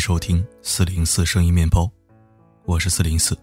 [0.00, 1.86] 收听四零四声音面包，
[2.64, 3.38] 我是四零四。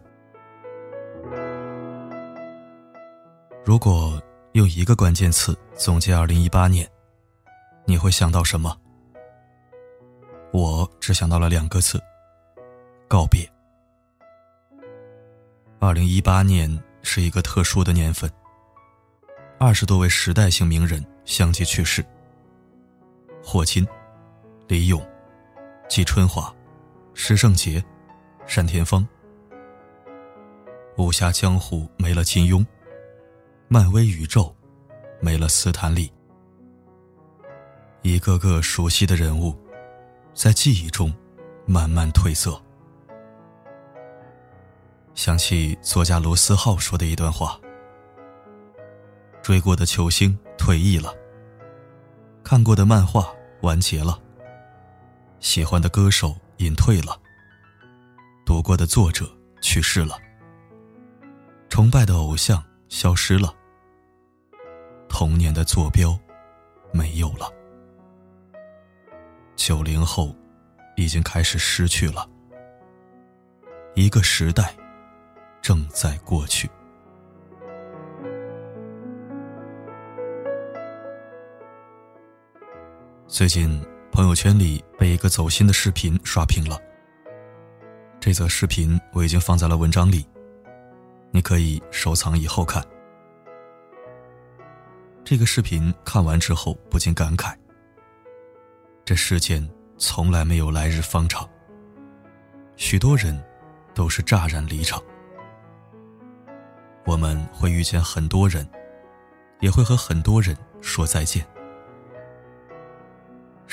[3.64, 4.20] 如果
[4.54, 6.90] 用一个关键词总结二零一八年，
[7.86, 8.76] 你会想到什么？
[10.52, 12.02] 我只想到了两个字：
[13.08, 13.48] 告别。
[15.80, 16.68] 二零一八年
[17.04, 18.28] 是一个特殊的年份，
[19.60, 22.04] 二十多位时代性名人相继去世。
[23.44, 23.88] 霍金、
[24.68, 25.00] 李咏、
[25.88, 26.54] 季春华、
[27.14, 27.84] 施圣杰、
[28.46, 29.08] 单田芳，
[30.98, 32.66] 武侠江湖没了金庸。
[33.70, 34.54] 漫威宇宙
[35.20, 36.12] 没了斯坦利，
[38.02, 39.58] 一个个熟悉的人物
[40.34, 41.14] 在记忆中
[41.66, 42.62] 慢慢褪色。
[45.16, 47.60] 想起作家罗思浩说的一段话：
[49.42, 51.14] 追过的球星退役了，
[52.44, 54.18] 看过的漫画完结了，
[55.40, 57.20] 喜欢的歌手隐退了，
[58.46, 59.26] 读过的作者
[59.62, 60.18] 去世了，
[61.70, 62.64] 崇拜的偶像。
[62.90, 63.54] 消失了，
[65.10, 66.18] 童年的坐标
[66.94, 67.52] 没有了，
[69.58, 70.34] 九零后
[70.96, 72.26] 已经开始失去了，
[73.94, 74.74] 一个时代
[75.62, 76.70] 正在过去。
[83.28, 83.86] 最近
[84.18, 86.82] 朋友圈里被一个走心的视频刷屏了，
[88.20, 90.26] 这则视频我已经放在了文章里。
[91.30, 92.84] 你可以收藏以后看。
[95.24, 97.56] 这个视频看完之后，不禁感慨：
[99.06, 99.64] 这世间
[100.00, 101.48] 从来没有来日方长。
[102.76, 103.40] 许多人
[103.94, 105.00] 都是乍然离场。
[107.06, 108.68] 我们会遇见很多人，
[109.60, 111.46] 也会和很多人说再见。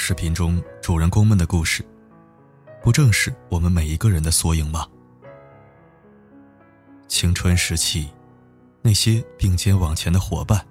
[0.07, 1.83] 视频中主人公们的故事，
[2.83, 4.87] 不正是我们每一个人的缩影吗？
[7.09, 8.11] 青春时期，
[8.83, 10.63] 那些并肩往前的伙伴，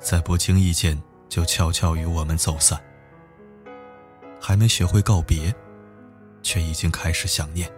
[0.00, 2.76] 在不经意间就悄悄与我们走散。
[4.40, 5.54] 还没学会告别，
[6.42, 7.70] 却已经开始想念。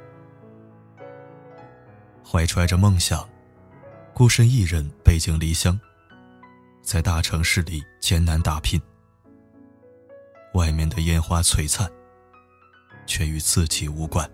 [2.25, 3.29] 怀揣着梦想，
[4.15, 5.79] 孤身一人背井离乡，
[6.83, 8.81] 在大城市里艰难打拼。
[10.57, 11.87] 外面的烟花璀璨，
[13.07, 14.29] 却与自己无关。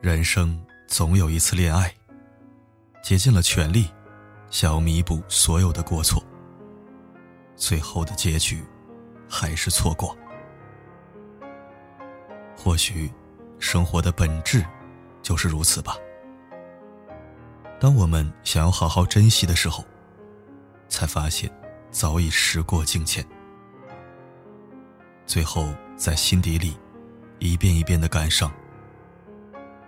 [0.00, 0.62] 人生。
[0.88, 1.92] 总有一次恋爱，
[3.02, 3.90] 竭尽了全力，
[4.50, 6.22] 想要弥补所有的过错。
[7.56, 8.64] 最后的结局，
[9.28, 10.16] 还是错过。
[12.56, 13.12] 或许，
[13.58, 14.64] 生活的本质，
[15.22, 15.96] 就是如此吧。
[17.80, 19.84] 当我们想要好好珍惜的时候，
[20.88, 21.50] 才发现，
[21.90, 23.26] 早已时过境迁。
[25.26, 26.76] 最后，在心底里，
[27.40, 28.50] 一遍一遍的感伤。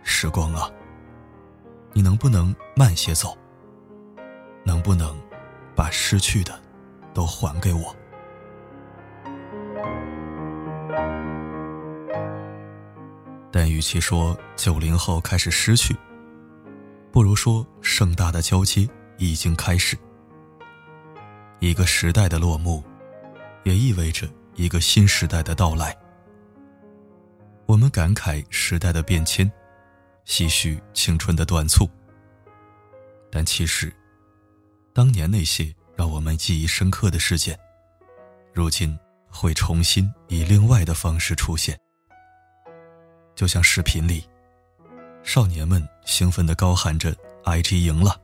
[0.02, 0.68] 时光啊！
[1.92, 3.38] 你能不能慢些走？
[4.64, 5.16] 能不能
[5.76, 6.60] 把失去的
[7.14, 7.94] 都还给我？
[13.52, 15.96] 但与其说九零后开始失去，
[17.12, 18.88] 不如说盛大的交接
[19.18, 19.96] 已经开始。
[21.60, 22.82] 一个时代的落幕，
[23.62, 25.96] 也意味着一个新时代的到来。
[27.64, 29.50] 我们感慨时代的变迁。
[30.26, 31.88] 唏嘘青春的短促，
[33.32, 33.90] 但其实，
[34.92, 37.58] 当年那些让我们记忆深刻的事件，
[38.52, 38.94] 如今
[39.30, 41.80] 会重新以另外的方式出现。
[43.34, 44.22] 就像视频里，
[45.22, 48.20] 少年们兴奋地高喊着 “IG 赢了”，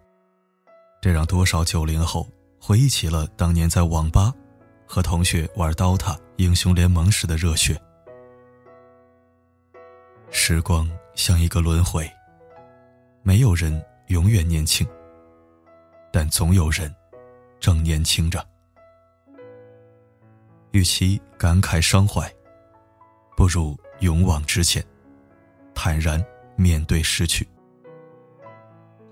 [1.01, 2.29] 这让多少九零后
[2.61, 4.31] 回忆起了当年在网吧
[4.87, 7.81] 和同学玩 DOTA 英雄联盟时的热血。
[10.31, 12.11] 时光像一个轮回，
[13.23, 14.87] 没有人永远年轻，
[16.13, 16.93] 但总有人
[17.61, 18.45] 正年轻着。
[20.73, 22.29] 与其感慨伤怀，
[23.37, 24.85] 不如勇往直前，
[25.73, 26.23] 坦然
[26.57, 27.49] 面对失去。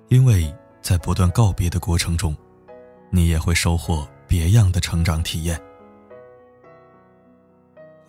[0.08, 2.36] 因为在不断告别的过程中，
[3.10, 5.58] 你也会收获别样的成长体验。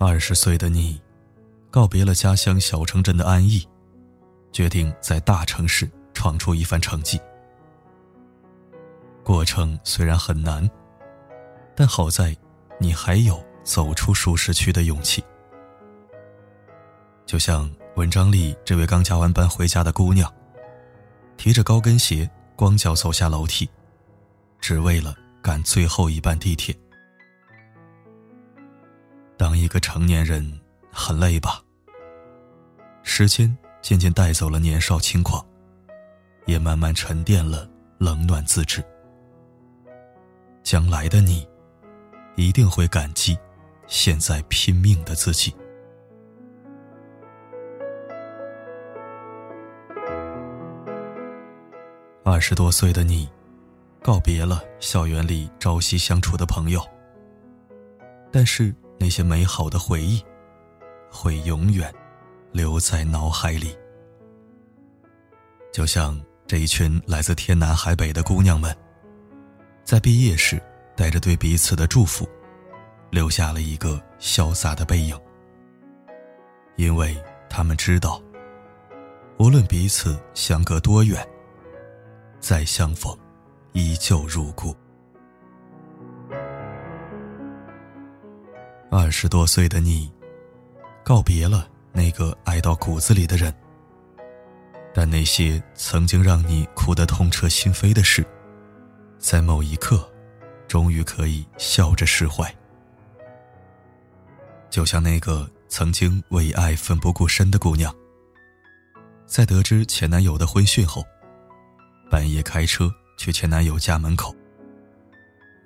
[0.05, 1.01] 二十岁的你。
[1.71, 3.65] 告别了家乡小城镇的安逸，
[4.51, 7.19] 决定在大城市闯出一番成绩。
[9.23, 10.69] 过程虽然很难，
[11.73, 12.35] 但好在
[12.79, 15.23] 你还有走出舒适区的勇气。
[17.25, 20.31] 就像文章里这位刚加完班回家的姑娘，
[21.38, 23.67] 提着高跟鞋，光脚走下楼梯，
[24.59, 26.75] 只为了赶最后一班地铁。
[29.74, 30.60] 个成年人。
[30.96, 31.60] 很累吧？
[33.02, 35.44] 时间渐渐带走了年少轻狂，
[36.46, 37.68] 也慢慢沉淀了
[37.98, 38.84] 冷暖自知。
[40.62, 41.48] 将来的你，
[42.36, 43.36] 一定会感激
[43.88, 45.52] 现在拼命的自己。
[52.24, 53.28] 二十多岁的你，
[54.04, 56.80] 告别了校园里朝夕相处的朋友，
[58.31, 60.23] 但是那些美好的回忆，
[61.11, 61.94] 会永远
[62.53, 63.77] 留在脑海里。
[65.73, 66.17] 就像
[66.47, 68.73] 这一群来自天南海北的姑娘们，
[69.83, 70.57] 在毕业时
[70.95, 72.25] 带着对彼此的祝福，
[73.09, 75.19] 留下了一个潇洒的背影，
[76.77, 78.23] 因为他们知道，
[79.38, 81.27] 无论彼此相隔多远。
[82.39, 83.13] 再相逢，
[83.73, 84.73] 依旧如故。
[89.03, 90.09] 二十多岁的你，
[91.03, 93.53] 告别了那个爱到骨子里的人，
[94.94, 98.25] 但那些曾经让你哭得痛彻心扉的事，
[99.19, 100.09] 在某一刻，
[100.69, 102.50] 终于可以笑着释怀。
[104.69, 107.94] 就像那个曾经为爱奋不顾身的姑娘，
[109.27, 111.03] 在得知前男友的婚讯后。
[112.09, 114.33] 半夜开车去前男友家门口，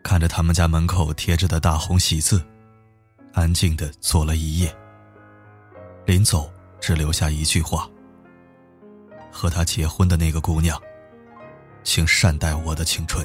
[0.03, 2.43] 看着他们家门口贴着的大红喜字，
[3.37, 4.75] 安静的坐了一夜。
[6.07, 6.51] 临走
[6.81, 7.87] 只留下一句话
[9.31, 10.81] ：“和他结婚的那个姑娘，
[11.83, 13.23] 请善待我的青春，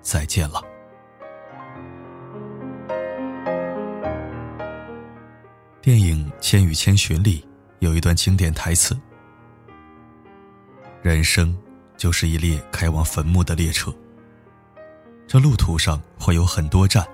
[0.00, 0.60] 再见了。”
[5.80, 7.46] 电影《千与千寻》里
[7.78, 8.98] 有一段经典台词
[11.00, 11.56] ：“人生。”
[11.98, 13.94] 就是一列开往坟墓的列车。
[15.28, 17.06] 这路途上会有很多站，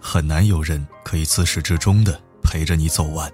[0.00, 3.30] 很难有人可以自始至终的陪着你走完。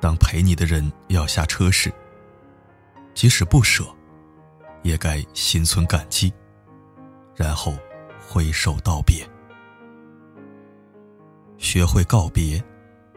[0.00, 1.92] 当陪你的人要下车时，
[3.14, 3.84] 即使不舍，
[4.82, 6.32] 也该心存感激，
[7.34, 7.74] 然后
[8.26, 9.28] 挥手道别。
[11.58, 12.62] 学会告别，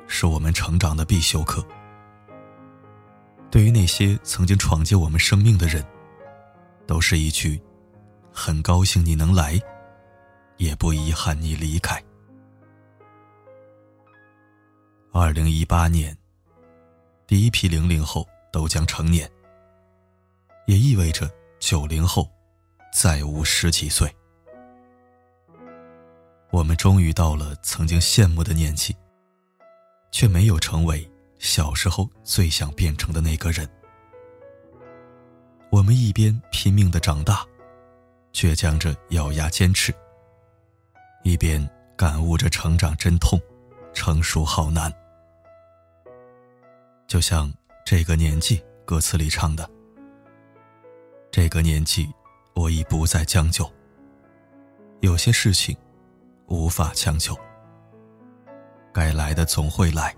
[0.08, 1.66] 是我们成长的必修课。
[3.50, 5.86] 对于那些曾经闯进我们生命的人，
[6.86, 7.62] 都是一句
[8.34, 9.58] “很高兴你能来，
[10.64, 12.02] 也不遗憾你离开”。
[15.12, 16.18] 二零一八年，
[17.28, 19.30] 第一批零零后都将成年，
[20.66, 21.30] 也意味着
[21.60, 22.30] 九零后
[22.94, 24.10] 再无十几岁。
[26.50, 28.96] 我们终于到了曾经羡慕的年纪，
[30.12, 31.10] 却没有成为。
[31.40, 33.70] 小时候最想变成的那个人，
[35.70, 37.46] 我们一边拼命的长大，
[38.32, 39.94] 倔强着咬牙坚持，
[41.24, 41.68] 一边
[41.98, 43.40] 感悟着成长真痛，
[43.94, 44.94] 成熟好难。
[47.08, 47.52] 就像
[47.86, 49.70] 这个年纪歌词里唱的
[51.32, 52.08] ：“这个年纪，
[52.54, 53.70] 我已不再将就，
[55.02, 55.76] 有些事情
[56.48, 57.36] 无法强求，
[58.94, 60.16] 该来的总会来。”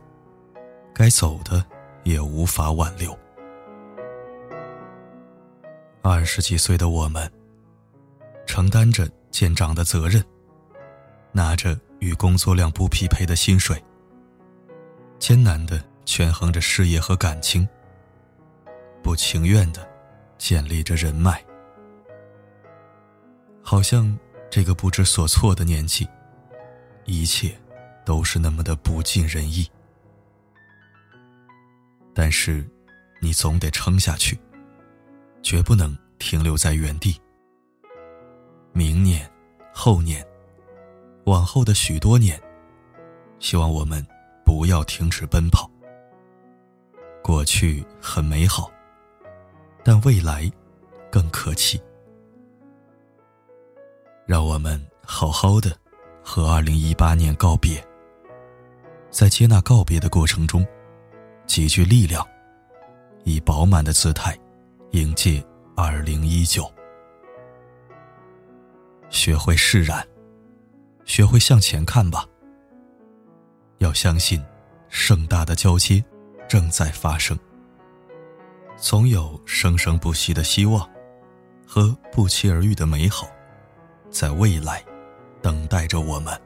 [0.98, 1.62] 该走的
[2.04, 3.14] 也无法挽留。
[6.02, 7.30] 二十几岁的我们，
[8.46, 10.24] 承担着见长的责任，
[11.36, 13.84] 拿着与工作量不匹配的薪水，
[15.20, 17.68] 艰难的权衡着事业和感情，
[19.04, 19.86] 不情愿的
[20.38, 21.44] 建立着人脉，
[23.62, 24.18] 好像
[24.50, 26.08] 这个不知所措的年纪，
[27.04, 27.54] 一切
[28.06, 29.70] 都是那么的不尽人意。
[32.14, 32.66] 但是，
[33.20, 34.40] 你总得撑下去，
[35.44, 37.20] 绝不能停留在原地。
[38.72, 39.30] 明年、
[39.74, 40.26] 后年、
[41.26, 42.40] 往后的许多年，
[43.40, 44.06] 希望我们
[44.46, 45.70] 不要停止奔跑。
[47.24, 48.72] 过去很美好，
[49.84, 50.52] 但未来
[51.12, 51.82] 更可期。
[54.28, 55.76] 让我们好好的
[56.24, 57.84] 和二零一八年告别，
[59.10, 60.66] 在接纳告别的过程中。
[61.48, 62.28] 集聚力量，
[63.24, 64.36] 以饱满的姿态
[64.94, 65.44] 迎接
[65.76, 66.68] 二零一九。
[69.12, 70.04] 学会释然，
[71.06, 72.26] 学会向前看吧。
[73.78, 74.44] 要相信，
[74.90, 76.04] 盛大的交接
[76.48, 77.38] 正在发生。
[78.78, 80.88] 总有生生不息的希望
[81.66, 83.28] 和不期而遇的美好，
[84.10, 84.84] 在未来
[85.42, 86.40] 等待着我们。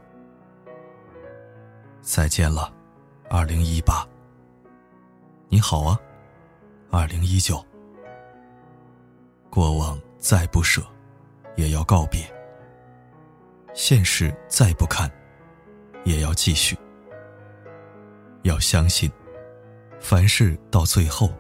[2.02, 2.72] 再见了，
[3.30, 4.08] 二零一八。
[5.48, 6.00] 你好啊，
[6.92, 7.64] 二零一九。
[9.50, 10.82] 过往再不舍，
[11.56, 12.22] 也要告别；
[13.74, 15.10] 现实再不堪，
[16.06, 16.78] 也要继续。
[18.44, 19.12] 要相信，
[20.00, 21.32] 凡事到最后，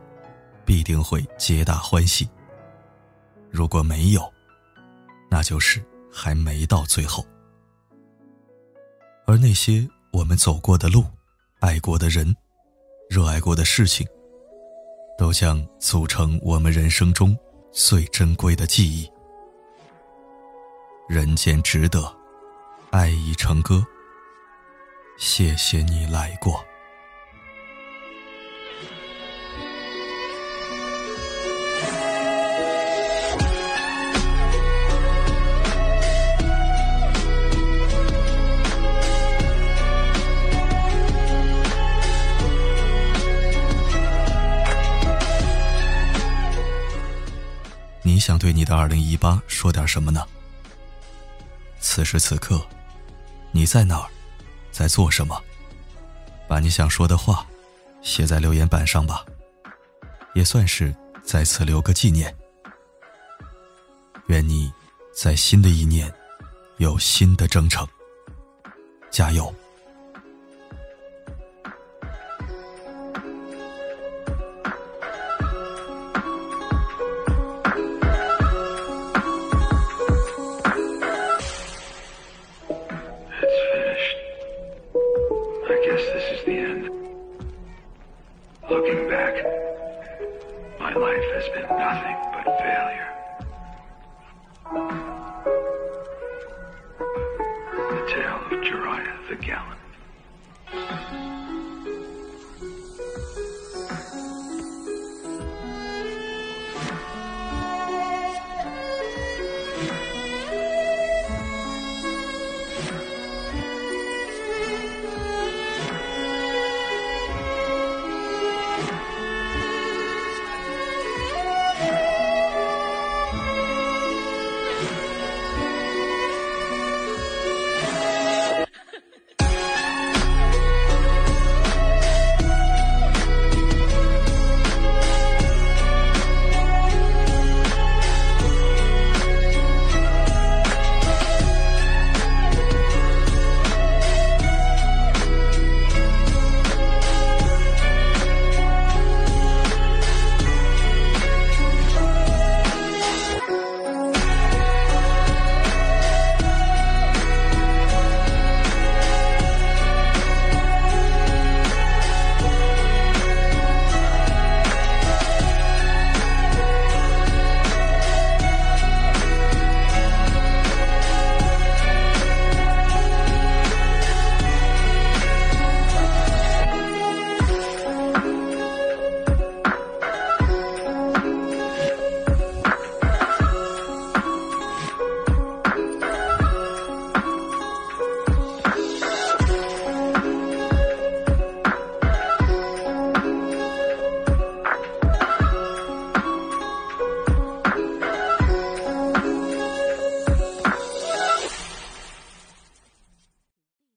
[0.65, 2.29] 必定会皆大欢喜。
[3.49, 4.31] 如果没有，
[5.29, 7.25] 那就是还没到最后。
[9.25, 11.05] 而那些我们走过的路、
[11.59, 12.35] 爱过的人、
[13.09, 14.07] 热爱过的事情，
[15.17, 17.37] 都将组成我们人生中
[17.71, 19.09] 最珍贵的记忆。
[21.07, 22.15] 人间值得，
[22.91, 23.85] 爱已成歌。
[25.17, 26.65] 谢谢你来过。
[48.01, 50.25] 你想对你的二零一八说点什么呢？
[51.79, 52.61] 此时此刻，
[53.51, 54.09] 你在哪儿，
[54.71, 55.41] 在做什么？
[56.47, 57.45] 把你想说的话
[58.01, 59.25] 写在留言板上吧，
[60.33, 62.35] 也算是在此留个纪念。
[64.27, 64.71] 愿你
[65.13, 66.11] 在新的一年
[66.77, 67.87] 有新的征程，
[69.11, 69.53] 加油